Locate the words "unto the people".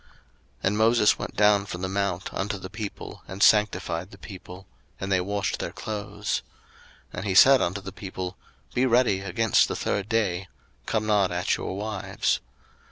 2.33-3.21, 7.61-8.35